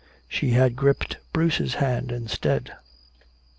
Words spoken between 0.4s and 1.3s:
had gripped